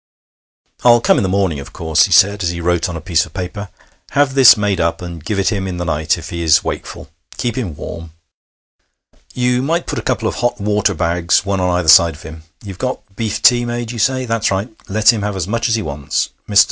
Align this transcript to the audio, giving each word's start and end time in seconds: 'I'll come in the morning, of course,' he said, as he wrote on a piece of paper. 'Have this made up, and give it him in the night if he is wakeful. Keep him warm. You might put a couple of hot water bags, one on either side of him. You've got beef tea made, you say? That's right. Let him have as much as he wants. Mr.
'I'll 0.83 0.99
come 0.99 1.17
in 1.17 1.23
the 1.23 1.29
morning, 1.29 1.59
of 1.59 1.73
course,' 1.73 2.05
he 2.07 2.11
said, 2.11 2.41
as 2.41 2.49
he 2.49 2.59
wrote 2.59 2.89
on 2.89 2.97
a 2.97 3.01
piece 3.07 3.27
of 3.27 3.35
paper. 3.35 3.69
'Have 4.11 4.33
this 4.33 4.57
made 4.57 4.81
up, 4.81 4.99
and 4.99 5.23
give 5.23 5.37
it 5.37 5.49
him 5.51 5.67
in 5.67 5.77
the 5.77 5.85
night 5.85 6.17
if 6.17 6.31
he 6.31 6.41
is 6.41 6.63
wakeful. 6.63 7.09
Keep 7.37 7.55
him 7.55 7.75
warm. 7.75 8.11
You 9.35 9.61
might 9.61 9.85
put 9.85 9.99
a 9.99 10.07
couple 10.07 10.27
of 10.27 10.33
hot 10.35 10.59
water 10.59 10.95
bags, 10.95 11.45
one 11.45 11.59
on 11.59 11.69
either 11.69 11.87
side 11.87 12.15
of 12.15 12.23
him. 12.23 12.41
You've 12.63 12.79
got 12.79 13.15
beef 13.15 13.43
tea 13.43 13.63
made, 13.63 13.91
you 13.91 13.99
say? 13.99 14.25
That's 14.25 14.49
right. 14.49 14.69
Let 14.89 15.13
him 15.13 15.21
have 15.21 15.35
as 15.35 15.47
much 15.47 15.69
as 15.69 15.75
he 15.75 15.83
wants. 15.83 16.31
Mr. 16.49 16.59